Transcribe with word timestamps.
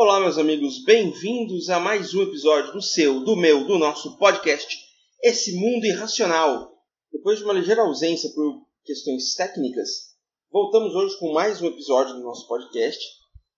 Olá, 0.00 0.20
meus 0.20 0.38
amigos, 0.38 0.84
bem-vindos 0.84 1.68
a 1.68 1.80
mais 1.80 2.14
um 2.14 2.22
episódio 2.22 2.72
do 2.72 2.80
seu, 2.80 3.24
do 3.24 3.34
meu, 3.34 3.66
do 3.66 3.76
nosso 3.78 4.16
podcast 4.16 4.78
Esse 5.20 5.56
Mundo 5.56 5.84
Irracional. 5.86 6.72
Depois 7.12 7.38
de 7.38 7.44
uma 7.44 7.52
ligeira 7.52 7.82
ausência 7.82 8.30
por 8.30 8.64
questões 8.84 9.34
técnicas, 9.34 10.14
voltamos 10.52 10.94
hoje 10.94 11.18
com 11.18 11.32
mais 11.32 11.60
um 11.60 11.66
episódio 11.66 12.14
do 12.14 12.22
nosso 12.22 12.46
podcast. 12.46 13.04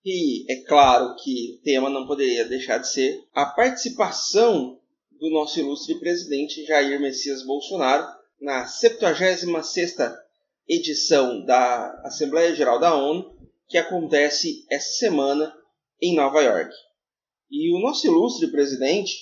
E 0.02 0.50
é 0.50 0.64
claro 0.64 1.14
que 1.22 1.58
o 1.58 1.62
tema 1.62 1.90
não 1.90 2.06
poderia 2.06 2.46
deixar 2.46 2.78
de 2.78 2.90
ser 2.90 3.22
a 3.34 3.44
participação 3.44 4.80
do 5.10 5.28
nosso 5.28 5.60
ilustre 5.60 6.00
presidente 6.00 6.64
Jair 6.64 6.98
Messias 6.98 7.44
Bolsonaro 7.44 8.06
na 8.40 8.64
76ª 8.64 10.16
edição 10.66 11.44
da 11.44 12.00
Assembleia 12.02 12.54
Geral 12.54 12.78
da 12.78 12.94
ONU, 12.94 13.30
que 13.68 13.76
acontece 13.76 14.64
essa 14.70 14.92
semana 14.92 15.59
em 16.00 16.14
Nova 16.14 16.40
York. 16.40 16.74
E 17.50 17.74
o 17.74 17.80
nosso 17.80 18.06
ilustre 18.06 18.50
presidente 18.50 19.12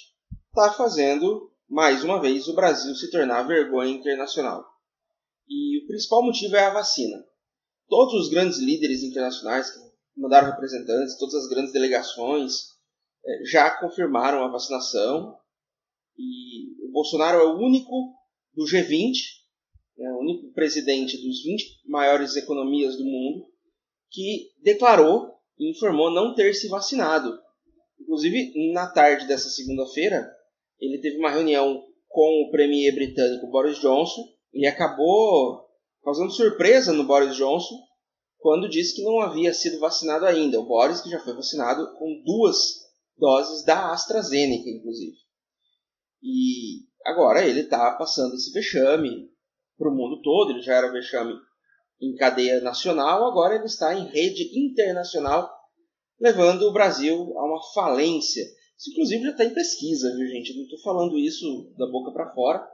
está 0.49 0.73
fazendo, 0.73 1.51
mais 1.69 2.05
uma 2.05 2.21
vez, 2.21 2.47
o 2.47 2.55
Brasil 2.55 2.95
se 2.95 3.11
tornar 3.11 3.43
vergonha 3.45 3.91
internacional. 3.91 4.65
E 5.49 5.83
o 5.83 5.87
principal 5.87 6.23
motivo 6.23 6.55
é 6.57 6.65
a 6.67 6.73
vacina. 6.73 7.25
Todos 7.89 8.15
os 8.15 8.29
grandes 8.29 8.59
líderes 8.59 9.03
internacionais 9.03 9.71
que 9.71 9.81
mandaram 10.17 10.51
representantes, 10.51 11.17
todas 11.17 11.37
as 11.37 11.49
grandes 11.49 11.73
delegações 11.73 12.75
eh, 13.25 13.45
já 13.45 13.71
confirmaram 13.71 14.45
a 14.45 14.49
vacinação. 14.49 15.39
E 16.19 16.85
o 16.87 16.93
Bolsonaro 16.93 17.39
é 17.39 17.45
o 17.45 17.59
único 17.59 18.15
do 18.53 18.65
G20, 18.65 19.15
é 19.99 20.13
o 20.13 20.19
único 20.19 20.53
presidente 20.53 21.17
dos 21.17 21.43
20 21.43 21.83
maiores 21.87 22.37
economias 22.37 22.97
do 22.97 23.05
mundo, 23.05 23.47
que 24.11 24.51
declarou 24.63 25.38
e 25.59 25.71
informou 25.71 26.11
não 26.11 26.35
ter 26.35 26.55
se 26.55 26.69
vacinado. 26.69 27.39
Inclusive, 28.01 28.73
na 28.73 28.87
tarde 28.91 29.27
dessa 29.27 29.49
segunda-feira, 29.49 30.31
ele 30.81 31.01
teve 31.01 31.19
uma 31.19 31.31
reunião 31.31 31.85
com 32.09 32.43
o 32.43 32.51
premier 32.51 32.95
britânico 32.95 33.51
Boris 33.51 33.79
Johnson 33.79 34.25
e 34.55 34.67
acabou 34.67 35.67
causando 36.03 36.33
surpresa 36.33 36.93
no 36.93 37.05
Boris 37.05 37.37
Johnson 37.37 37.77
quando 38.39 38.69
disse 38.69 38.95
que 38.95 39.03
não 39.03 39.21
havia 39.21 39.53
sido 39.53 39.81
vacinado 39.81 40.25
ainda. 40.25 40.61
O 40.61 40.67
Boris 40.67 41.01
que 41.01 41.11
já 41.11 41.19
foi 41.21 41.35
vacinado 41.35 41.93
com 41.99 42.23
duas 42.25 42.57
doses 43.17 43.65
da 43.65 43.93
AstraZeneca, 43.93 44.71
inclusive. 44.71 45.17
E 46.23 46.87
agora 47.05 47.45
ele 47.45 47.61
está 47.61 47.93
passando 47.93 48.35
esse 48.35 48.53
vexame 48.53 49.29
para 49.77 49.91
o 49.91 49.95
mundo 49.95 50.23
todo. 50.23 50.53
Ele 50.53 50.63
já 50.63 50.75
era 50.75 50.93
vexame 50.93 51.35
em 52.01 52.15
cadeia 52.15 52.61
nacional, 52.61 53.27
agora 53.27 53.57
ele 53.57 53.65
está 53.65 53.95
em 53.95 54.07
rede 54.07 54.51
internacional, 54.59 55.51
levando 56.21 56.63
o 56.63 56.73
Brasil 56.73 57.15
a 57.37 57.45
uma 57.45 57.61
falência. 57.75 58.43
Isso, 58.77 58.91
inclusive, 58.91 59.25
já 59.25 59.31
está 59.31 59.45
em 59.45 59.55
pesquisa, 59.55 60.15
viu, 60.15 60.27
gente? 60.29 60.57
não 60.57 60.63
estou 60.65 60.81
falando 60.81 61.19
isso 61.19 61.73
da 61.77 61.87
boca 61.87 62.13
para 62.13 62.33
fora. 62.33 62.65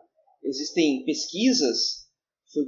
Existem 0.42 1.04
pesquisas 1.04 2.04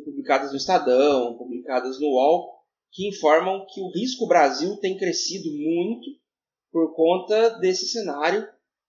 publicadas 0.04 0.50
no 0.50 0.56
Estadão, 0.56 1.36
publicadas 1.36 2.00
no 2.00 2.06
UOL, 2.06 2.56
que 2.90 3.06
informam 3.08 3.66
que 3.66 3.80
o 3.80 3.90
risco 3.90 4.26
Brasil 4.26 4.76
tem 4.78 4.96
crescido 4.96 5.50
muito 5.52 6.10
por 6.72 6.94
conta 6.94 7.50
desse 7.58 7.86
cenário 7.86 8.48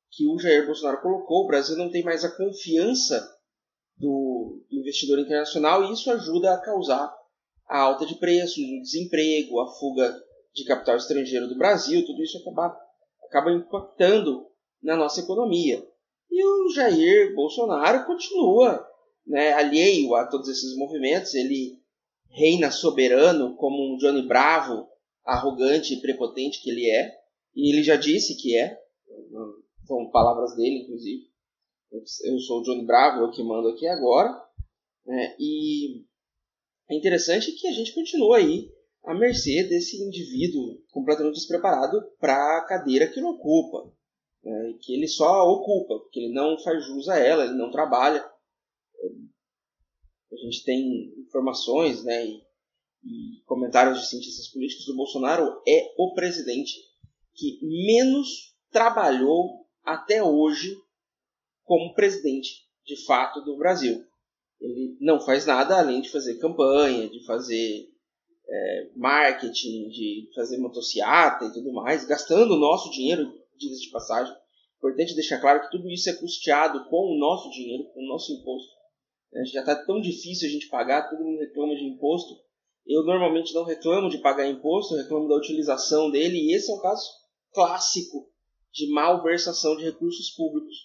que 0.09 0.25
o 0.27 0.39
Jair 0.39 0.65
Bolsonaro 0.65 1.01
colocou. 1.01 1.43
O 1.43 1.47
Brasil 1.47 1.75
não 1.75 1.91
tem 1.91 2.03
mais 2.03 2.23
a 2.23 2.35
confiança 2.35 3.37
do 3.97 4.65
investidor 4.71 5.19
internacional 5.19 5.83
e 5.83 5.93
isso 5.93 6.09
ajuda 6.09 6.53
a 6.53 6.61
causar 6.61 7.16
a 7.67 7.79
alta 7.79 8.05
de 8.05 8.15
preços, 8.15 8.57
o 8.57 8.81
desemprego, 8.81 9.59
a 9.59 9.67
fuga 9.73 10.15
de 10.53 10.63
capital 10.65 10.95
estrangeiro 10.95 11.47
do 11.47 11.57
Brasil, 11.57 12.05
tudo 12.05 12.21
isso 12.23 12.37
acaba, 12.39 12.77
acaba 13.25 13.51
impactando 13.51 14.47
na 14.81 14.95
nossa 14.95 15.19
economia. 15.21 15.85
E 16.31 16.43
o 16.43 16.69
Jair 16.69 17.35
Bolsonaro 17.35 18.05
continua 18.05 18.85
né, 19.25 19.53
alheio 19.53 20.15
a 20.15 20.25
todos 20.25 20.47
esses 20.47 20.75
movimentos, 20.77 21.33
ele 21.33 21.79
reina 22.29 22.71
soberano 22.71 23.55
como 23.55 23.93
um 23.93 23.97
Johnny 23.97 24.25
Bravo, 24.25 24.87
arrogante 25.25 25.93
e 25.93 26.01
prepotente 26.01 26.61
que 26.61 26.69
ele 26.69 26.89
é, 26.89 27.11
e 27.55 27.73
ele 27.73 27.83
já 27.83 27.95
disse 27.95 28.37
que 28.37 28.57
é, 28.57 28.77
são 29.85 30.09
palavras 30.11 30.55
dele, 30.55 30.83
inclusive. 30.83 31.27
Eu 31.91 32.39
sou 32.39 32.59
o 32.59 32.63
Johnny 32.63 32.85
Bravo, 32.85 33.23
eu 33.23 33.31
que 33.31 33.43
mando 33.43 33.69
aqui 33.69 33.87
agora. 33.87 34.29
Né, 35.05 35.35
e 35.39 36.05
é 36.89 36.95
interessante 36.95 37.51
que 37.51 37.67
a 37.67 37.73
gente 37.73 37.93
continua 37.93 38.37
aí 38.37 38.71
à 39.03 39.13
mercê 39.13 39.63
desse 39.63 40.01
indivíduo 40.01 40.81
completamente 40.89 41.35
despreparado 41.35 42.01
para 42.19 42.33
a 42.57 42.65
cadeira 42.65 43.07
que 43.07 43.19
ele 43.19 43.27
ocupa. 43.27 43.93
Né? 44.43 44.77
Que 44.81 44.93
ele 44.93 45.07
só 45.07 45.43
ocupa, 45.49 45.99
porque 45.99 46.19
ele 46.19 46.33
não 46.33 46.57
faz 46.59 46.85
jus 46.85 47.09
a 47.09 47.17
ela, 47.17 47.43
ele 47.43 47.57
não 47.57 47.71
trabalha. 47.71 48.23
A 50.31 50.35
gente 50.35 50.63
tem 50.63 51.13
informações 51.19 52.03
né, 52.03 52.25
e, 52.25 52.41
e 53.03 53.41
comentários 53.45 53.99
de 53.99 54.09
cientistas 54.09 54.47
políticos 54.49 54.85
do 54.85 54.95
Bolsonaro 54.95 55.61
é 55.67 55.93
o 55.97 56.13
presidente 56.13 56.73
que 57.33 57.59
menos 57.61 58.55
trabalhou 58.71 59.67
até 59.83 60.23
hoje 60.23 60.75
como 61.63 61.93
presidente 61.93 62.65
de 62.85 63.05
fato 63.05 63.41
do 63.41 63.57
Brasil 63.57 64.05
ele 64.59 64.97
não 64.99 65.19
faz 65.19 65.45
nada 65.45 65.77
além 65.77 66.01
de 66.01 66.09
fazer 66.09 66.39
campanha, 66.39 67.07
de 67.09 67.23
fazer 67.25 67.89
é, 68.49 68.89
marketing, 68.95 69.89
de 69.89 70.29
fazer 70.33 70.57
motociata 70.57 71.45
e 71.45 71.53
tudo 71.53 71.71
mais, 71.73 72.05
gastando 72.05 72.53
o 72.53 72.59
nosso 72.59 72.89
dinheiro, 72.91 73.31
diga 73.55 73.75
de 73.75 73.89
passagem. 73.89 74.33
Importante 74.77 75.15
deixar 75.15 75.39
claro 75.39 75.61
que 75.61 75.71
tudo 75.71 75.89
isso 75.89 76.09
é 76.09 76.13
custeado 76.13 76.85
com 76.89 77.13
o 77.13 77.17
nosso 77.17 77.49
dinheiro, 77.49 77.85
com 77.93 78.01
o 78.01 78.07
nosso 78.07 78.31
imposto. 78.31 78.71
É, 79.33 79.45
já 79.45 79.59
está 79.59 79.75
tão 79.75 79.99
difícil 79.99 80.47
a 80.47 80.51
gente 80.51 80.69
pagar, 80.69 81.09
todo 81.09 81.23
mundo 81.23 81.39
reclama 81.39 81.75
de 81.75 81.83
imposto. 81.83 82.35
Eu 82.85 83.03
normalmente 83.03 83.53
não 83.53 83.63
reclamo 83.63 84.09
de 84.09 84.19
pagar 84.19 84.47
imposto, 84.47 84.95
reclamo 84.95 85.27
da 85.27 85.35
utilização 85.35 86.09
dele, 86.09 86.37
e 86.37 86.55
esse 86.55 86.71
é 86.71 86.73
um 86.73 86.79
caso 86.79 87.05
clássico 87.51 88.29
de 88.71 88.89
malversação 88.91 89.75
de 89.75 89.83
recursos 89.83 90.29
públicos, 90.29 90.75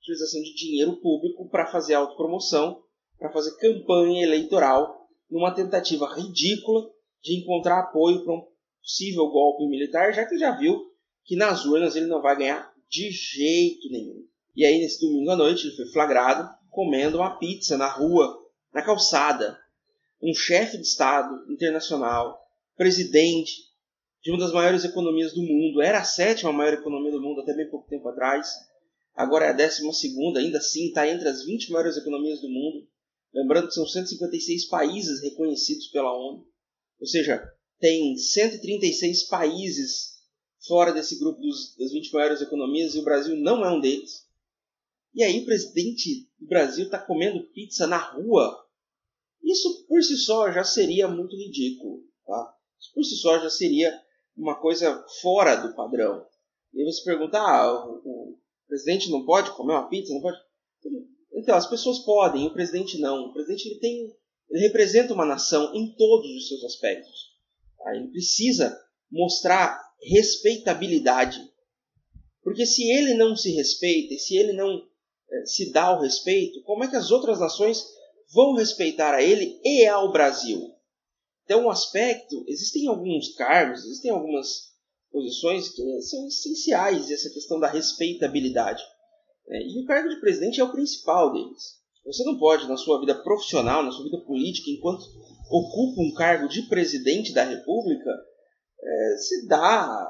utilização 0.00 0.40
de 0.40 0.54
dinheiro 0.54 0.96
público 0.96 1.48
para 1.50 1.66
fazer 1.66 1.94
autopromoção 1.94 2.82
para 3.20 3.30
fazer 3.30 3.56
campanha 3.58 4.24
eleitoral 4.24 5.06
numa 5.30 5.54
tentativa 5.54 6.12
ridícula 6.12 6.90
de 7.22 7.38
encontrar 7.38 7.78
apoio 7.78 8.24
para 8.24 8.34
um 8.34 8.48
possível 8.82 9.28
golpe 9.28 9.68
militar, 9.68 10.12
já 10.12 10.24
que 10.26 10.38
já 10.38 10.56
viu 10.56 10.90
que 11.24 11.36
nas 11.36 11.64
urnas 11.66 11.94
ele 11.94 12.06
não 12.06 12.22
vai 12.22 12.36
ganhar 12.36 12.72
de 12.88 13.10
jeito 13.10 13.88
nenhum. 13.90 14.26
E 14.56 14.64
aí, 14.64 14.78
nesse 14.80 15.00
domingo 15.00 15.30
à 15.30 15.36
noite, 15.36 15.66
ele 15.66 15.76
foi 15.76 15.86
flagrado 15.92 16.48
comendo 16.70 17.18
uma 17.18 17.38
pizza 17.38 17.76
na 17.76 17.86
rua, 17.86 18.36
na 18.72 18.82
calçada. 18.82 19.58
Um 20.20 20.34
chefe 20.34 20.76
de 20.76 20.82
Estado 20.82 21.44
internacional, 21.52 22.38
presidente 22.76 23.52
de 24.22 24.30
uma 24.30 24.38
das 24.38 24.52
maiores 24.52 24.84
economias 24.84 25.32
do 25.32 25.42
mundo, 25.42 25.80
era 25.80 25.98
a 25.98 26.04
sétima 26.04 26.52
maior 26.52 26.74
economia 26.74 27.10
do 27.10 27.22
mundo 27.22 27.40
até 27.40 27.54
bem 27.54 27.70
pouco 27.70 27.88
tempo 27.88 28.08
atrás, 28.08 28.48
agora 29.14 29.46
é 29.46 29.48
a 29.48 29.54
décima 29.54 29.92
segunda, 29.92 30.40
ainda 30.40 30.58
assim 30.58 30.88
está 30.88 31.08
entre 31.08 31.28
as 31.28 31.44
20 31.44 31.72
maiores 31.72 31.96
economias 31.96 32.40
do 32.40 32.48
mundo. 32.48 32.86
Lembrando 33.32 33.68
que 33.68 33.74
são 33.74 33.86
156 33.86 34.66
países 34.68 35.22
reconhecidos 35.22 35.86
pela 35.88 36.12
ONU, 36.12 36.46
ou 37.00 37.06
seja, 37.06 37.42
tem 37.78 38.16
136 38.16 39.28
países 39.28 40.18
fora 40.66 40.92
desse 40.92 41.18
grupo 41.18 41.40
dos, 41.40 41.74
das 41.76 41.92
20 41.92 42.12
maiores 42.12 42.40
economias 42.40 42.94
e 42.94 42.98
o 42.98 43.04
Brasil 43.04 43.36
não 43.36 43.64
é 43.64 43.70
um 43.70 43.80
deles. 43.80 44.28
E 45.14 45.22
aí 45.24 45.40
o 45.40 45.44
presidente 45.44 46.28
do 46.38 46.46
Brasil 46.46 46.84
está 46.84 46.98
comendo 46.98 47.48
pizza 47.52 47.86
na 47.86 47.98
rua. 47.98 48.66
Isso 49.42 49.86
por 49.86 50.02
si 50.02 50.16
só 50.16 50.52
já 50.52 50.62
seria 50.62 51.08
muito 51.08 51.36
ridículo. 51.36 52.04
Tá? 52.26 52.54
Isso 52.78 52.92
por 52.94 53.04
si 53.04 53.16
só 53.16 53.38
já 53.40 53.50
seria 53.50 53.98
uma 54.36 54.60
coisa 54.60 55.04
fora 55.20 55.56
do 55.56 55.74
padrão. 55.74 56.26
E 56.72 56.80
aí 56.80 56.84
você 56.84 57.02
pergunta, 57.02 57.38
ah, 57.38 57.86
o, 57.86 57.96
o 58.04 58.38
presidente 58.68 59.10
não 59.10 59.24
pode 59.24 59.50
comer 59.52 59.72
uma 59.72 59.88
pizza? 59.88 60.12
Não 60.12 60.20
pode? 60.20 60.38
Então, 61.40 61.56
as 61.56 61.66
pessoas 61.66 62.00
podem, 62.00 62.46
o 62.46 62.52
presidente 62.52 62.98
não. 62.98 63.24
O 63.24 63.32
presidente 63.32 63.66
ele 63.66 63.80
tem, 63.80 64.14
ele 64.50 64.66
representa 64.66 65.14
uma 65.14 65.24
nação 65.24 65.74
em 65.74 65.94
todos 65.94 66.30
os 66.36 66.48
seus 66.48 66.62
aspectos. 66.64 67.30
Tá? 67.78 67.96
Ele 67.96 68.08
precisa 68.08 68.78
mostrar 69.10 69.80
respeitabilidade. 70.02 71.40
Porque 72.42 72.66
se 72.66 72.90
ele 72.90 73.14
não 73.14 73.34
se 73.34 73.52
respeita, 73.52 74.14
se 74.16 74.36
ele 74.36 74.52
não 74.52 74.86
é, 75.32 75.46
se 75.46 75.72
dá 75.72 75.96
o 75.96 76.02
respeito, 76.02 76.62
como 76.62 76.84
é 76.84 76.88
que 76.88 76.96
as 76.96 77.10
outras 77.10 77.40
nações 77.40 77.86
vão 78.34 78.54
respeitar 78.54 79.14
a 79.14 79.22
ele 79.22 79.58
e 79.64 79.86
ao 79.86 80.12
Brasil? 80.12 80.74
Então, 81.44 81.64
um 81.64 81.70
aspecto, 81.70 82.44
existem 82.46 82.86
alguns 82.86 83.34
cargos, 83.34 83.82
existem 83.84 84.10
algumas 84.10 84.74
posições 85.10 85.70
que 85.70 86.02
são 86.02 86.28
essenciais 86.28 87.10
essa 87.10 87.30
questão 87.30 87.58
da 87.58 87.70
respeitabilidade. 87.70 88.82
É, 89.50 89.62
e 89.62 89.82
o 89.82 89.86
cargo 89.86 90.08
de 90.08 90.20
presidente 90.20 90.60
é 90.60 90.64
o 90.64 90.72
principal 90.72 91.32
deles. 91.32 91.80
Você 92.04 92.24
não 92.24 92.38
pode, 92.38 92.68
na 92.68 92.76
sua 92.76 93.00
vida 93.00 93.14
profissional, 93.22 93.82
na 93.82 93.90
sua 93.90 94.04
vida 94.04 94.18
política, 94.24 94.70
enquanto 94.70 95.04
ocupa 95.50 96.00
um 96.00 96.14
cargo 96.14 96.48
de 96.48 96.62
presidente 96.62 97.32
da 97.32 97.44
República, 97.44 98.10
é, 98.82 99.16
se 99.18 99.46
dar 99.46 100.08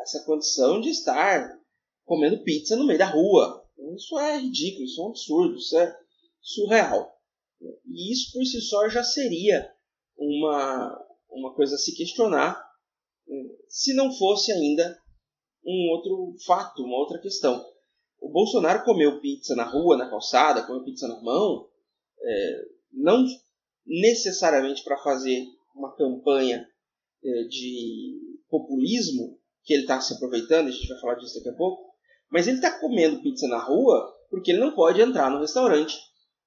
essa 0.00 0.24
condição 0.24 0.80
de 0.80 0.88
estar 0.90 1.58
comendo 2.04 2.42
pizza 2.42 2.76
no 2.76 2.86
meio 2.86 2.98
da 2.98 3.06
rua. 3.06 3.64
Isso 3.94 4.18
é 4.18 4.38
ridículo, 4.38 4.84
isso 4.84 5.00
é 5.00 5.04
um 5.04 5.08
absurdo, 5.08 5.56
isso 5.56 5.76
é 5.76 5.98
surreal. 6.40 7.14
E 7.86 8.12
isso 8.12 8.32
por 8.32 8.44
si 8.44 8.60
só 8.60 8.88
já 8.88 9.02
seria 9.02 9.70
uma, 10.16 11.06
uma 11.30 11.54
coisa 11.54 11.74
a 11.74 11.78
se 11.78 11.94
questionar 11.94 12.68
se 13.68 13.94
não 13.94 14.12
fosse 14.12 14.50
ainda 14.52 14.98
um 15.64 15.90
outro 15.90 16.34
fato, 16.46 16.82
uma 16.82 16.96
outra 16.96 17.20
questão. 17.20 17.64
O 18.20 18.30
Bolsonaro 18.30 18.84
comeu 18.84 19.20
pizza 19.20 19.54
na 19.54 19.64
rua, 19.64 19.96
na 19.96 20.08
calçada, 20.08 20.66
comeu 20.66 20.84
pizza 20.84 21.06
na 21.06 21.20
mão, 21.20 21.68
é, 22.20 22.64
não 22.92 23.24
necessariamente 23.86 24.82
para 24.84 24.98
fazer 24.98 25.46
uma 25.74 25.94
campanha 25.96 26.66
é, 27.24 27.42
de 27.44 28.38
populismo, 28.50 29.38
que 29.64 29.74
ele 29.74 29.82
está 29.82 30.00
se 30.00 30.14
aproveitando, 30.14 30.68
a 30.68 30.70
gente 30.70 30.88
vai 30.88 31.00
falar 31.00 31.14
disso 31.16 31.34
daqui 31.36 31.50
a 31.50 31.56
pouco, 31.56 31.92
mas 32.30 32.46
ele 32.46 32.56
está 32.56 32.78
comendo 32.80 33.22
pizza 33.22 33.46
na 33.48 33.58
rua 33.58 34.14
porque 34.30 34.50
ele 34.50 34.60
não 34.60 34.74
pode 34.74 35.00
entrar 35.00 35.30
no 35.30 35.40
restaurante. 35.40 35.96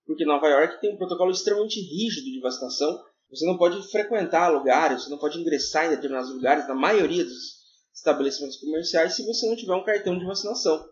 Porque 0.06 0.26
Nova 0.26 0.48
York 0.48 0.80
tem 0.82 0.94
um 0.94 0.98
protocolo 0.98 1.32
extremamente 1.32 1.80
rígido 1.80 2.26
de 2.26 2.40
vacinação. 2.42 3.00
Você 3.30 3.46
não 3.46 3.58
pode 3.58 3.82
frequentar 3.90 4.50
lugares, 4.50 5.04
você 5.04 5.10
não 5.10 5.18
pode 5.18 5.40
ingressar 5.40 5.86
em 5.86 5.92
determinados 5.92 6.34
lugares, 6.34 6.68
na 6.68 6.76
maioria 6.76 7.24
dos 7.24 7.62
estabelecimentos 7.94 8.58
comerciais, 8.58 9.16
se 9.16 9.26
você 9.26 9.48
não 9.48 9.56
tiver 9.56 9.76
um 9.76 9.84
cartão 9.84 10.18
de 10.18 10.26
vacinação. 10.26 10.84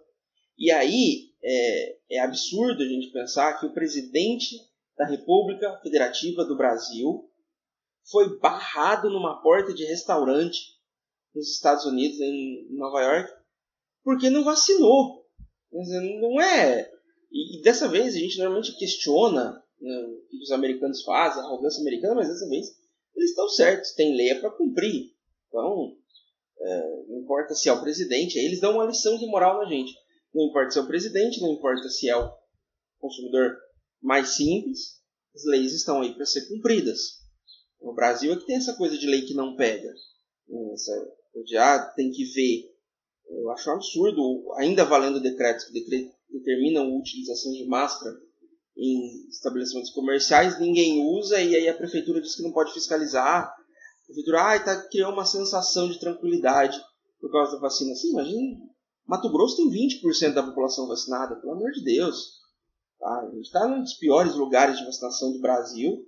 E 0.59 0.69
aí 0.71 1.31
é, 1.41 1.97
é 2.11 2.19
absurdo 2.19 2.83
a 2.83 2.87
gente 2.87 3.11
pensar 3.11 3.57
que 3.57 3.65
o 3.65 3.73
presidente 3.73 4.57
da 4.97 5.05
República 5.05 5.79
Federativa 5.81 6.43
do 6.43 6.57
Brasil 6.57 7.29
foi 8.11 8.37
barrado 8.39 9.09
numa 9.09 9.41
porta 9.41 9.73
de 9.73 9.85
restaurante 9.85 10.59
nos 11.33 11.49
Estados 11.49 11.85
Unidos, 11.85 12.19
em 12.19 12.67
Nova 12.71 13.01
York, 13.01 13.31
porque 14.03 14.29
não 14.29 14.43
vacinou. 14.43 15.25
Não 15.71 16.41
é. 16.41 16.91
E 17.31 17.61
dessa 17.61 17.87
vez 17.87 18.15
a 18.15 18.19
gente 18.19 18.37
normalmente 18.37 18.77
questiona 18.77 19.63
né, 19.79 19.97
o 20.07 20.27
que 20.27 20.43
os 20.43 20.51
americanos 20.51 21.03
fazem, 21.03 21.41
a 21.41 21.45
arrogância 21.45 21.79
americana, 21.79 22.15
mas 22.15 22.27
dessa 22.27 22.49
vez 22.49 22.67
eles 23.15 23.29
estão 23.29 23.47
certos, 23.47 23.91
tem 23.91 24.15
lei 24.15 24.35
para 24.35 24.49
cumprir. 24.49 25.13
Então, 25.47 25.95
é, 26.59 27.03
não 27.07 27.19
importa 27.19 27.53
se 27.53 27.69
é 27.69 27.73
o 27.73 27.81
presidente, 27.81 28.37
eles 28.37 28.59
dão 28.59 28.73
uma 28.73 28.85
lição 28.85 29.17
de 29.17 29.25
moral 29.27 29.59
na 29.59 29.69
gente. 29.69 29.93
Não 30.33 30.45
importa 30.45 30.71
se 30.71 30.79
é 30.79 30.81
o 30.81 30.87
presidente, 30.87 31.41
não 31.41 31.53
importa 31.53 31.89
se 31.89 32.09
é 32.09 32.15
o 32.15 32.31
consumidor 32.99 33.57
mais 34.01 34.35
simples, 34.35 34.99
as 35.35 35.43
leis 35.45 35.73
estão 35.73 36.01
aí 36.01 36.13
para 36.13 36.25
ser 36.25 36.47
cumpridas. 36.47 37.19
No 37.81 37.93
Brasil 37.93 38.33
é 38.33 38.35
que 38.35 38.45
tem 38.45 38.57
essa 38.57 38.75
coisa 38.75 38.97
de 38.97 39.07
lei 39.07 39.23
que 39.23 39.33
não 39.33 39.55
pega. 39.55 39.89
Essa, 40.73 40.91
de, 41.45 41.57
ah, 41.57 41.79
tem 41.95 42.11
que 42.11 42.25
ver. 42.25 42.75
Eu 43.29 43.51
acho 43.51 43.69
um 43.69 43.73
absurdo, 43.73 44.53
ainda 44.57 44.85
valendo 44.85 45.21
decretos 45.21 45.65
que 45.65 46.11
determinam 46.29 46.83
a 46.83 46.99
utilização 46.99 47.51
de 47.51 47.65
máscara 47.65 48.15
em 48.75 49.27
estabelecimentos 49.27 49.91
comerciais, 49.91 50.59
ninguém 50.59 51.03
usa 51.03 51.41
e 51.41 51.55
aí 51.55 51.67
a 51.67 51.77
prefeitura 51.77 52.21
diz 52.21 52.35
que 52.35 52.41
não 52.43 52.51
pode 52.51 52.73
fiscalizar. 52.73 53.43
A 53.43 54.05
prefeitura 54.05 54.41
ah, 54.41 54.59
tá, 54.59 54.87
criou 54.89 55.11
uma 55.11 55.25
sensação 55.25 55.89
de 55.89 55.99
tranquilidade 55.99 56.79
por 57.19 57.31
causa 57.31 57.53
da 57.53 57.59
vacina. 57.59 57.93
Sim, 57.95 58.11
imagina, 58.11 58.57
Mato 59.09 59.27
Grosso 59.31 59.55
tem 59.57 59.71
20% 59.71 60.35
da 60.35 60.43
população 60.43 60.87
vacinada, 60.87 61.35
pelo 61.37 61.53
amor 61.53 61.71
de 61.71 61.83
Deus. 61.83 62.41
Tá? 62.99 63.21
A 63.21 63.31
gente 63.33 63.45
está 63.45 63.67
num 63.67 63.81
dos 63.81 63.95
piores 63.95 64.35
lugares 64.35 64.77
de 64.77 64.85
vacinação 64.85 65.33
do 65.33 65.39
Brasil, 65.39 66.07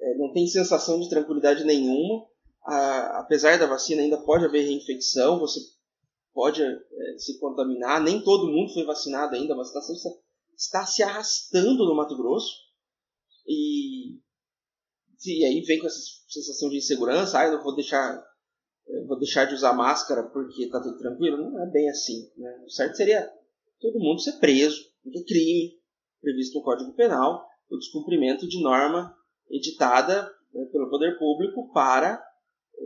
é, 0.00 0.14
não 0.16 0.32
tem 0.32 0.48
sensação 0.48 0.98
de 0.98 1.08
tranquilidade 1.08 1.62
nenhuma. 1.62 2.26
A, 2.64 3.20
apesar 3.20 3.56
da 3.56 3.66
vacina, 3.66 4.02
ainda 4.02 4.18
pode 4.18 4.44
haver 4.44 4.64
reinfecção, 4.64 5.38
você 5.38 5.60
pode 6.34 6.60
é, 6.60 7.18
se 7.18 7.38
contaminar. 7.38 8.02
Nem 8.02 8.20
todo 8.20 8.50
mundo 8.50 8.74
foi 8.74 8.82
vacinado 8.82 9.36
ainda, 9.36 9.54
a 9.54 9.58
vacinação 9.58 9.94
está, 9.94 10.10
está 10.56 10.86
se 10.86 11.04
arrastando 11.04 11.84
no 11.84 11.94
Mato 11.94 12.16
Grosso. 12.16 12.52
E, 13.46 14.18
e 15.24 15.44
aí 15.44 15.60
vem 15.60 15.78
com 15.78 15.86
essa 15.86 16.00
sensação 16.28 16.68
de 16.68 16.78
insegurança, 16.78 17.38
ah, 17.38 17.46
eu 17.46 17.58
não 17.58 17.62
vou 17.62 17.76
deixar 17.76 18.20
vou 19.06 19.18
deixar 19.18 19.44
de 19.44 19.54
usar 19.54 19.72
máscara 19.72 20.22
porque 20.24 20.64
está 20.64 20.80
tudo 20.80 20.98
tranquilo. 20.98 21.36
Não 21.36 21.62
é 21.62 21.70
bem 21.70 21.88
assim. 21.88 22.30
Né? 22.36 22.62
O 22.64 22.70
certo 22.70 22.96
seria 22.96 23.30
todo 23.80 23.98
mundo 23.98 24.20
ser 24.20 24.38
preso, 24.38 24.90
porque 25.02 25.18
é 25.18 25.24
crime 25.24 25.80
previsto 26.20 26.58
no 26.58 26.64
Código 26.64 26.92
Penal, 26.92 27.46
o 27.70 27.78
descumprimento 27.78 28.46
de 28.46 28.62
norma 28.62 29.16
editada 29.48 30.30
né, 30.52 30.64
pelo 30.66 30.90
poder 30.90 31.18
público 31.18 31.72
para 31.72 32.22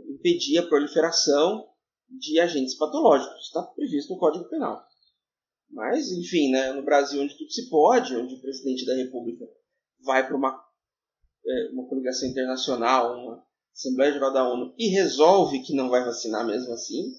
impedir 0.09 0.57
a 0.57 0.67
proliferação 0.67 1.67
de 2.09 2.39
agentes 2.39 2.75
patológicos. 2.75 3.47
Está 3.47 3.63
previsto 3.63 4.13
no 4.13 4.19
Código 4.19 4.47
Penal. 4.49 4.85
Mas, 5.69 6.11
enfim, 6.11 6.51
né, 6.51 6.71
no 6.71 6.83
Brasil, 6.83 7.21
onde 7.21 7.37
tudo 7.37 7.51
se 7.51 7.69
pode, 7.69 8.15
onde 8.15 8.35
o 8.35 8.41
presidente 8.41 8.85
da 8.85 8.95
República 8.95 9.45
vai 10.01 10.25
para 10.25 10.37
uma, 10.37 10.63
é, 11.45 11.69
uma 11.73 11.87
coligação 11.87 12.29
internacional, 12.29 13.17
uma 13.17 13.45
Assembleia 13.75 14.13
Geral 14.13 14.31
da 14.31 14.47
ONU 14.47 14.73
e 14.79 14.87
resolve 14.87 15.61
que 15.61 15.75
não 15.75 15.89
vai 15.89 16.03
vacinar 16.05 16.47
mesmo 16.47 16.71
assim, 16.71 17.13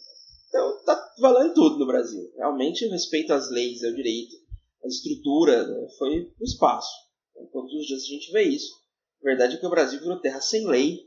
então 0.49 0.82
tá 0.85 1.14
valendo 1.19 1.53
tudo 1.53 1.79
no 1.79 1.87
Brasil. 1.87 2.32
Realmente 2.35 2.87
o 2.87 2.91
respeito 2.91 3.35
às 3.35 3.50
leis, 3.50 3.85
ao 3.85 3.93
direito, 3.93 4.35
à 4.82 4.88
estrutura, 4.88 5.67
né, 5.67 5.88
foi 5.99 6.32
o 6.41 6.44
espaço. 6.44 6.91
Então, 7.31 7.47
todos 7.53 7.75
os 7.75 7.87
dias 7.87 8.03
a 8.03 8.06
gente 8.06 8.32
vê 8.32 8.43
isso. 8.44 8.73
A 9.20 9.25
verdade 9.25 9.56
é 9.56 9.58
que 9.58 9.67
o 9.67 9.70
Brasil 9.70 10.00
virou 10.00 10.19
terra 10.19 10.41
sem 10.41 10.67
lei, 10.67 11.00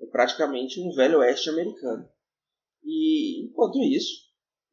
é 0.00 0.06
praticamente 0.06 0.80
um 0.80 0.90
velho 0.94 1.18
oeste 1.18 1.50
americano. 1.50 2.08
E 2.82 3.44
enquanto 3.44 3.82
isso, 3.82 4.14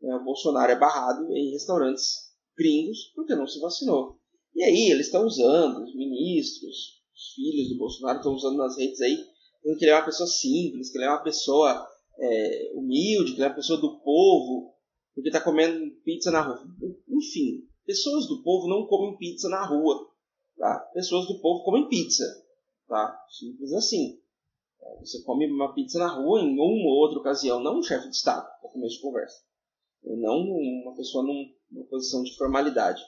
né, 0.01 0.15
o 0.15 0.23
Bolsonaro 0.23 0.71
é 0.71 0.79
barrado 0.79 1.29
em 1.33 1.51
restaurantes 1.51 2.31
gringos 2.57 3.11
porque 3.13 3.35
não 3.35 3.47
se 3.47 3.59
vacinou. 3.59 4.21
E 4.55 4.63
aí 4.63 4.89
eles 4.89 5.07
estão 5.07 5.25
usando, 5.25 5.83
os 5.83 5.93
ministros, 5.93 7.01
os 7.13 7.33
filhos 7.35 7.67
do 7.69 7.77
Bolsonaro 7.77 8.19
estão 8.19 8.33
usando 8.33 8.55
nas 8.55 8.77
redes 8.77 9.01
aí 9.01 9.32
que 9.63 9.85
ele 9.85 9.91
é 9.91 9.95
uma 9.95 10.05
pessoa 10.05 10.27
simples, 10.27 10.91
que 10.91 10.97
ele 10.97 11.05
é 11.05 11.09
uma 11.09 11.23
pessoa 11.23 11.87
é, 12.19 12.71
humilde, 12.75 13.31
que 13.31 13.37
ele 13.37 13.45
é 13.45 13.47
uma 13.47 13.55
pessoa 13.55 13.79
do 13.79 13.99
povo, 13.99 14.75
porque 15.15 15.29
está 15.29 15.39
comendo 15.39 15.89
pizza 16.03 16.31
na 16.31 16.41
rua. 16.41 16.63
Enfim, 17.07 17.67
pessoas 17.85 18.27
do 18.27 18.43
povo 18.43 18.67
não 18.67 18.85
comem 18.87 19.17
pizza 19.17 19.47
na 19.49 19.65
rua. 19.65 20.09
Tá? 20.57 20.79
Pessoas 20.93 21.27
do 21.27 21.39
povo 21.39 21.63
comem 21.63 21.87
pizza. 21.87 22.25
Tá? 22.87 23.25
Simples 23.29 23.71
assim. 23.73 24.19
É, 24.81 24.99
você 24.99 25.21
come 25.23 25.47
uma 25.47 25.73
pizza 25.73 25.97
na 25.97 26.07
rua 26.07 26.41
em 26.41 26.53
uma 26.53 26.89
ou 26.89 26.99
outra 26.99 27.19
ocasião, 27.19 27.61
não 27.61 27.79
um 27.79 27.83
chefe 27.83 28.09
de 28.09 28.15
Estado, 28.15 28.45
para 28.59 28.69
começo 28.69 28.95
de 28.95 29.01
conversa. 29.01 29.41
Não 30.03 30.41
uma 30.41 30.95
pessoa 30.95 31.23
numa 31.23 31.85
posição 31.89 32.21
de 32.23 32.35
formalidade. 32.35 33.01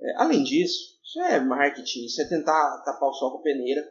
É, 0.00 0.16
além 0.22 0.44
disso, 0.44 1.00
isso 1.02 1.20
é 1.20 1.40
marketing, 1.40 2.04
isso 2.04 2.22
é 2.22 2.28
tentar 2.28 2.82
tapar 2.84 3.08
o 3.08 3.12
sol 3.12 3.32
com 3.32 3.38
a 3.38 3.42
peneira 3.42 3.82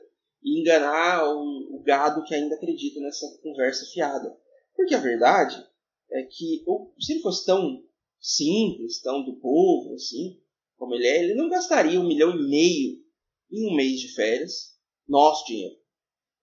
e 0.41 0.62
enganar 0.62 1.25
o, 1.34 1.75
o 1.75 1.84
gado 1.84 2.24
que 2.24 2.34
ainda 2.34 2.55
acredita 2.55 3.00
nessa 3.00 3.39
conversa 3.41 3.86
fiada. 3.86 4.36
Porque 4.75 4.96
a 4.96 5.00
verdade 5.00 5.63
é 6.12 6.24
que 6.24 6.63
se 7.00 7.13
ele 7.13 7.22
fosse 7.22 7.46
tão 7.46 7.84
simples, 8.19 9.01
tão 9.01 9.24
do 9.24 9.36
povo, 9.39 9.93
assim, 9.93 10.39
como 10.77 10.96
ele 10.96 11.08
é, 11.08 11.24
ele 11.24 11.36
não 11.36 11.50
gastaria 11.50 12.00
um 12.00 12.08
milhão 12.08 12.31
e 12.31 12.50
meio 12.50 13.03
em 13.51 13.72
um 13.72 13.75
mês 13.75 14.00
de 14.00 14.13
férias, 14.13 14.75
nosso 15.08 15.46
dinheiro. 15.46 15.75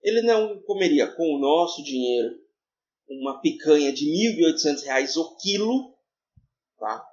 Ele 0.03 0.23
não 0.23 0.61
comeria 0.63 1.07
com 1.07 1.35
o 1.35 1.39
nosso 1.39 1.83
dinheiro 1.83 2.39
uma 3.09 3.41
picanha 3.41 3.93
de 3.93 4.05
R$ 4.05 4.53
1.800 4.53 5.17
o 5.17 5.37
quilo, 5.37 5.97
tá? 6.79 7.07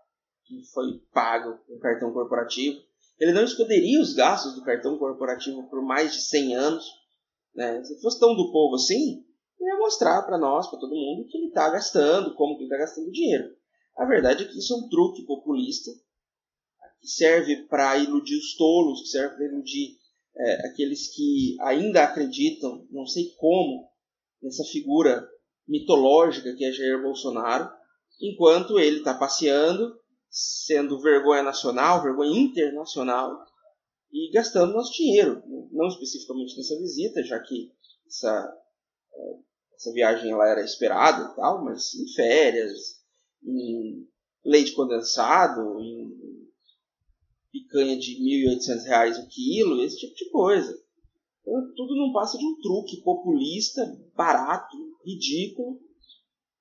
que 0.45 0.63
foi 0.73 0.99
pago 1.11 1.57
com 1.65 1.79
cartão 1.79 2.11
corporativo, 2.11 2.81
ele 3.19 3.31
não 3.31 3.43
esconderia 3.43 4.01
os 4.01 4.13
gastos 4.13 4.55
do 4.55 4.63
cartão 4.63 4.97
corporativo 4.97 5.69
por 5.69 5.83
mais 5.83 6.13
de 6.13 6.21
100 6.21 6.55
anos. 6.55 6.85
Né? 7.55 7.83
Se 7.83 8.01
fosse 8.01 8.19
tão 8.19 8.35
do 8.35 8.51
povo 8.51 8.75
assim, 8.75 9.23
ele 9.59 9.69
ia 9.69 9.77
mostrar 9.77 10.23
para 10.23 10.37
nós, 10.37 10.69
para 10.69 10.79
todo 10.79 10.95
mundo, 10.95 11.27
que 11.29 11.37
ele 11.37 11.47
está 11.47 11.69
gastando, 11.69 12.35
como 12.35 12.55
que 12.55 12.63
ele 12.63 12.73
está 12.73 12.77
gastando 12.77 13.11
dinheiro. 13.11 13.55
A 13.97 14.05
verdade 14.05 14.43
é 14.43 14.47
que 14.47 14.57
isso 14.57 14.73
é 14.73 14.77
um 14.77 14.89
truque 14.89 15.25
populista 15.25 15.91
que 16.99 17.07
serve 17.07 17.67
para 17.67 17.97
iludir 17.97 18.37
os 18.37 18.55
tolos, 18.55 19.01
que 19.01 19.07
serve 19.07 19.35
para 19.35 19.45
iludir 19.45 19.97
é, 20.35 20.67
aqueles 20.67 21.13
que 21.13 21.57
ainda 21.61 22.03
acreditam, 22.03 22.87
não 22.89 23.05
sei 23.05 23.29
como, 23.37 23.87
nessa 24.41 24.63
figura 24.65 25.27
mitológica 25.67 26.53
que 26.55 26.65
é 26.65 26.71
Jair 26.71 27.01
Bolsonaro, 27.01 27.69
enquanto 28.21 28.79
ele 28.79 28.97
está 28.97 29.13
passeando 29.13 29.95
sendo 30.33 30.99
vergonha 30.99 31.43
nacional, 31.43 32.01
vergonha 32.01 32.41
internacional 32.41 33.45
e 34.11 34.31
gastando 34.31 34.73
nosso 34.73 34.91
dinheiro, 34.91 35.43
não 35.71 35.87
especificamente 35.87 36.57
nessa 36.57 36.75
visita, 36.79 37.23
já 37.23 37.39
que 37.39 37.71
essa, 38.07 38.57
é, 39.13 39.39
essa 39.75 39.93
viagem 39.93 40.31
ela 40.31 40.49
era 40.49 40.65
esperada 40.65 41.31
e 41.31 41.35
tal, 41.35 41.63
mas 41.63 41.93
em 41.93 42.11
férias, 42.13 42.99
em 43.43 44.07
leite 44.43 44.73
condensado, 44.73 45.79
em 45.79 46.11
picanha 47.51 47.95
de 47.97 48.13
R$ 48.13 48.55
1.800 48.57 49.23
o 49.23 49.27
quilo, 49.27 49.83
esse 49.83 49.97
tipo 49.97 50.15
de 50.15 50.29
coisa. 50.31 50.83
Então, 51.41 51.73
tudo 51.75 51.95
não 51.95 52.11
passa 52.11 52.39
de 52.39 52.45
um 52.45 52.59
truque 52.59 53.03
populista, 53.03 53.81
barato, 54.15 54.75
ridículo, 55.05 55.79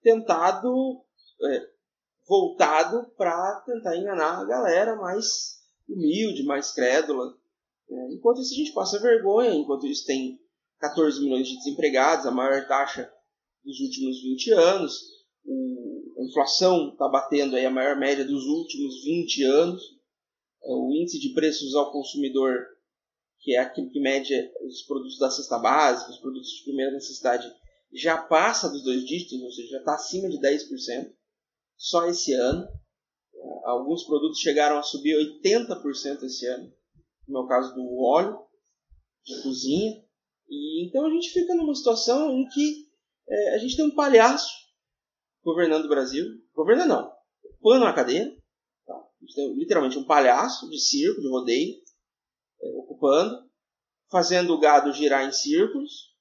tentado 0.03 1.03
é, 1.43 1.72
voltado 2.27 3.11
para 3.17 3.63
tentar 3.67 3.97
enganar 3.97 4.41
a 4.41 4.45
galera 4.45 4.97
mais 4.97 5.61
humilde, 5.89 6.45
mais 6.45 6.73
crédula. 6.73 7.37
É, 7.91 8.15
enquanto 8.15 8.41
isso 8.41 8.55
a 8.55 8.57
gente 8.57 8.73
passa 8.73 9.01
vergonha, 9.01 9.55
enquanto 9.55 9.87
isso 9.87 10.07
tem 10.07 10.41
14 10.79 11.21
milhões 11.21 11.47
de 11.47 11.57
desempregados, 11.59 12.27
a 12.27 12.31
maior 12.31 12.67
taxa 12.67 13.13
dos 13.65 13.81
últimos 13.81 14.23
20 14.23 14.53
anos, 14.53 15.01
o, 15.45 16.15
a 16.19 16.25
inflação 16.25 16.91
está 16.91 17.09
batendo 17.09 17.57
aí 17.57 17.67
a 17.67 17.71
maior 17.71 17.97
média 17.97 18.25
dos 18.25 18.45
últimos 18.45 19.03
20 19.05 19.45
anos, 19.45 19.83
o 20.65 20.93
índice 20.95 21.21
de 21.21 21.35
preços 21.35 21.75
ao 21.75 21.93
consumidor, 21.93 22.67
que 23.41 23.57
é 23.57 23.59
aquilo 23.59 23.91
que 23.91 24.01
mede 24.01 24.33
os 24.65 24.83
produtos 24.83 25.19
da 25.19 25.31
cesta 25.31 25.59
básica, 25.59 26.11
os 26.11 26.19
produtos 26.19 26.51
de 26.51 26.65
primeira 26.65 26.93
necessidade, 26.93 27.53
já 27.93 28.17
passa 28.17 28.69
dos 28.69 28.83
dois 28.85 29.05
dígitos, 29.05 29.41
ou 29.43 29.51
seja, 29.51 29.73
já 29.73 29.79
está 29.79 29.95
acima 29.95 30.29
de 30.29 30.39
10% 30.39 31.13
só 31.83 32.07
esse 32.07 32.33
ano. 32.33 32.69
Alguns 33.65 34.05
produtos 34.05 34.39
chegaram 34.39 34.79
a 34.79 34.83
subir 34.83 35.17
80% 35.43 36.23
esse 36.23 36.47
ano, 36.47 36.73
no 37.27 37.41
meu 37.41 37.49
caso 37.49 37.75
do 37.75 38.01
óleo 38.01 38.39
de 39.25 39.43
cozinha. 39.43 40.01
E 40.49 40.87
então 40.87 41.05
a 41.05 41.11
gente 41.11 41.31
fica 41.31 41.55
numa 41.55 41.75
situação 41.75 42.31
em 42.31 42.47
que 42.49 42.89
é, 43.29 43.55
a 43.55 43.59
gente 43.59 43.77
tem 43.77 43.85
um 43.85 43.95
palhaço 43.95 44.53
governando 45.43 45.87
o 45.87 45.89
Brasil. 45.89 46.25
Governando 46.55 46.89
não, 46.89 47.13
pano 47.61 47.85
na 47.85 47.93
cadeira. 47.93 48.31
Tá? 48.87 48.95
A 48.95 49.25
gente 49.25 49.35
tem 49.35 49.55
literalmente 49.55 49.99
um 49.99 50.07
palhaço 50.07 50.69
de 50.71 50.79
circo, 50.79 51.21
de 51.21 51.29
rodeio, 51.29 51.75
é, 52.63 52.69
ocupando, 52.77 53.51
fazendo 54.09 54.55
o 54.55 54.61
gado 54.61 54.93
girar 54.93 55.27
em 55.27 55.33
círculos, 55.33 56.13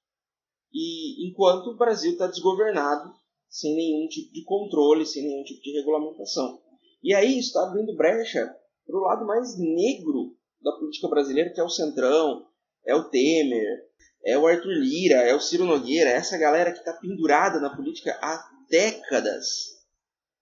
e 0.72 1.28
enquanto 1.28 1.68
o 1.68 1.76
Brasil 1.76 2.12
está 2.12 2.26
desgovernado 2.26 3.14
sem 3.52 3.76
nenhum 3.76 4.08
tipo 4.08 4.32
de 4.32 4.42
controle, 4.44 5.04
sem 5.04 5.22
nenhum 5.22 5.44
tipo 5.44 5.60
de 5.60 5.72
regulamentação. 5.72 6.58
E 7.02 7.14
aí 7.14 7.38
está 7.38 7.62
abrindo 7.64 7.94
brecha 7.94 8.56
para 8.86 8.96
o 8.96 9.02
lado 9.02 9.26
mais 9.26 9.58
negro 9.58 10.34
da 10.62 10.72
política 10.72 11.06
brasileira, 11.06 11.52
que 11.52 11.60
é 11.60 11.62
o 11.62 11.68
Centrão, 11.68 12.46
é 12.86 12.94
o 12.94 13.10
Temer, 13.10 13.90
é 14.24 14.38
o 14.38 14.46
Arthur 14.46 14.72
Lira, 14.72 15.16
é 15.16 15.34
o 15.34 15.40
Ciro 15.40 15.66
Nogueira, 15.66 16.08
é 16.08 16.14
essa 16.14 16.38
galera 16.38 16.72
que 16.72 16.78
está 16.78 16.94
pendurada 16.94 17.60
na 17.60 17.76
política 17.76 18.18
há 18.22 18.42
décadas, 18.70 19.82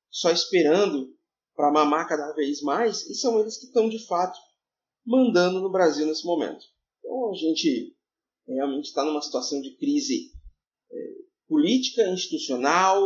só 0.08 0.30
esperando 0.30 1.12
para 1.56 1.72
mamar 1.72 2.08
cada 2.08 2.32
vez 2.32 2.62
mais, 2.62 3.10
e 3.10 3.14
são 3.14 3.40
eles 3.40 3.56
que 3.58 3.66
estão 3.66 3.88
de 3.88 4.06
fato 4.06 4.38
mandando 5.04 5.60
no 5.60 5.72
Brasil 5.72 6.06
nesse 6.06 6.24
momento. 6.24 6.64
Então 7.00 7.30
a 7.30 7.34
gente 7.34 7.96
realmente 8.46 8.86
está 8.86 9.04
numa 9.04 9.20
situação 9.20 9.60
de 9.60 9.76
crise 9.76 10.30
política, 11.50 12.08
institucional, 12.08 13.02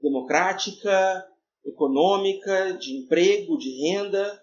democrática, 0.00 1.28
econômica, 1.64 2.72
de 2.74 2.98
emprego, 2.98 3.58
de 3.58 3.70
renda. 3.82 4.40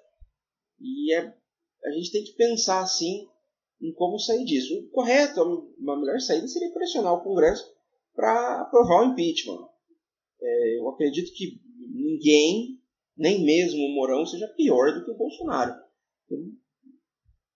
E 0.81 1.13
é, 1.13 1.33
a 1.85 1.91
gente 1.91 2.11
tem 2.11 2.25
que 2.25 2.33
pensar 2.33 2.81
assim 2.81 3.25
em 3.81 3.93
como 3.93 4.19
sair 4.19 4.43
disso. 4.43 4.77
O 4.77 4.89
correto, 4.89 5.39
a 5.41 5.95
melhor 5.95 6.19
saída 6.19 6.45
seria 6.47 6.73
pressionar 6.73 7.13
o 7.13 7.23
Congresso 7.23 7.73
para 8.13 8.61
aprovar 8.61 9.03
o 9.03 9.13
impeachment. 9.13 9.65
É, 10.41 10.77
eu 10.77 10.89
acredito 10.89 11.33
que 11.33 11.61
ninguém, 11.93 12.81
nem 13.15 13.45
mesmo 13.45 13.79
o 13.79 13.95
Mourão, 13.95 14.25
seja 14.25 14.47
pior 14.57 14.93
do 14.93 15.05
que 15.05 15.11
o 15.11 15.17
Bolsonaro. 15.17 15.73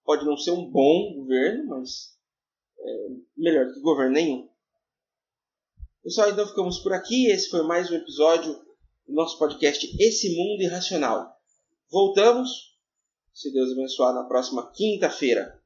Pode 0.05 0.25
não 0.25 0.37
ser 0.37 0.51
um 0.51 0.71
bom 0.71 1.15
governo, 1.15 1.67
mas 1.67 2.17
é 2.79 3.09
melhor 3.35 3.65
do 3.65 3.73
que 3.73 3.81
governo 3.81 4.13
nenhum. 4.13 4.48
Pessoal, 6.09 6.31
então 6.31 6.47
ficamos 6.47 6.79
por 6.79 6.91
aqui. 6.91 7.27
Esse 7.27 7.51
foi 7.51 7.61
mais 7.61 7.91
um 7.91 7.93
episódio 7.93 8.55
do 9.05 9.13
nosso 9.13 9.37
podcast 9.37 9.95
Esse 9.99 10.35
Mundo 10.35 10.63
Irracional. 10.63 11.31
Voltamos, 11.87 12.49
se 13.31 13.53
Deus 13.53 13.71
abençoar, 13.73 14.11
na 14.15 14.23
próxima 14.23 14.71
quinta-feira. 14.71 15.61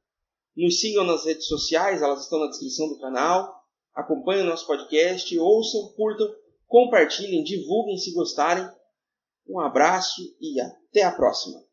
Nos 0.54 0.80
sigam 0.80 1.02
nas 1.02 1.24
redes 1.24 1.46
sociais, 1.46 2.02
elas 2.02 2.24
estão 2.24 2.40
na 2.40 2.48
descrição 2.48 2.90
do 2.90 2.98
canal. 2.98 3.58
Acompanhem 3.94 4.42
o 4.42 4.50
nosso 4.50 4.66
podcast, 4.66 5.38
ouçam, 5.38 5.94
curtam, 5.96 6.30
compartilhem, 6.66 7.42
divulguem 7.42 7.96
se 7.96 8.12
gostarem. 8.12 8.68
Um 9.48 9.58
abraço 9.58 10.20
e 10.42 10.60
até 10.60 11.04
a 11.04 11.12
próxima! 11.12 11.63